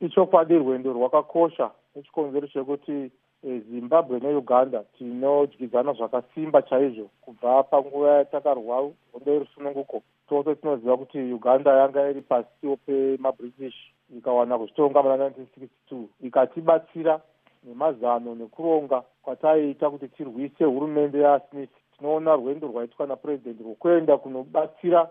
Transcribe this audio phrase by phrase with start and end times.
[0.00, 3.10] ichokwadi rwendo rwakakosha nechikonzero chekuti
[3.44, 8.76] e, zimbabwe neuganda tinodyidzana zvakasimba chaizvo kubva panguva yatakarwa
[9.12, 10.02] hondo yerusununguko.
[10.28, 13.78] Tose tinoziva kuti uganda yanga iri pasiwo pemabritish
[14.18, 17.20] ikawana kuzvitonga muna 1962 ikatibatsira
[17.64, 21.70] nemazano nekuronga kwataiita kuti tirwise hurumende yasmith.
[21.98, 25.10] Tinoona rwendo rwaitwa napurezidendi rwokuenda kunobatsira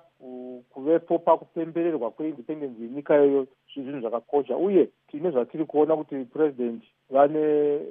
[0.79, 4.57] kuvepo pakupembererwa kweindependensi yenyika iyoyo zvinhu zvakakosha.
[4.57, 7.39] Uye tine zvatiri kuona kuti purezidendi vane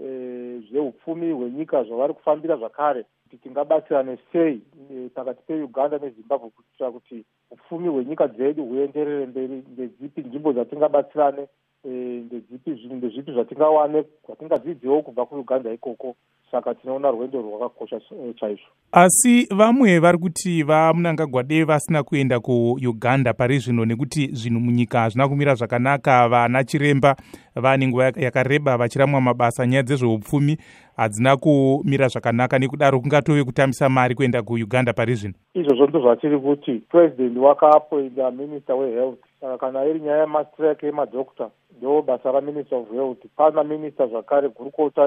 [0.07, 7.25] e, zveupfumi hwenyika zvavari kufambira zvakare kuti tingabatsirane sei e, pakati peuganda nezimbabwe kuitira kuti
[7.51, 11.49] upfumi hwenyika dzedu huenderere mberi ndedzipi nzvimbo dzatingabatsirane
[11.85, 11.89] e,
[12.27, 16.17] ndedzipi zvinhu ndezvipi zvatingawane kwatingadzidziwo kubva kuuganda ikoko
[16.51, 18.67] saka tinoona rwendo rwakakosha eh, chaizvo.
[18.93, 25.55] Asi vamwe vari kuti vamunangagwade vasina kuenda kuuganda pari zvino nekuti zvinhu munyika hazvina kumira
[25.55, 27.17] zvakanaka vana chiremba
[27.61, 29.67] vaane nguva yakareba vachiramwa mabasa.
[29.67, 30.59] Nyaya dzezveupfumi
[30.97, 35.35] hadzina kumira zvakanaka nekudaro kungatove kutambisa mari kuenda kuuganda pari zvino.
[35.55, 39.19] Izvozvo ndo zvatiri kuti purezidendi wakaapoinda minista wehealth.
[39.41, 43.19] Saka kana iri nyaya yemastrike emadhokta ndo basa raminister of health.
[43.37, 45.07] Pana minista zvakare gurukota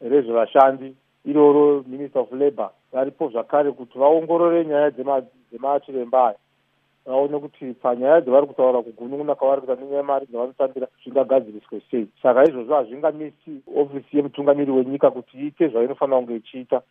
[0.00, 0.94] rezvevashandi
[1.24, 2.70] iroro minister of labour.
[2.92, 4.90] Varipo zvakare kuti vaongorore nyaya
[5.50, 6.36] dzemachiremba aya
[7.06, 12.06] vaone kuti panyaya dzavari kutaura kugunun'una kwavari kuita nenyaya yemari dzavanotambira zvingagadziriswe sei.
[12.22, 16.78] Saka izvozvo hazvingamisi ofisi yemutungamiri wenyika kuti iite zvainofanira kunge ichiita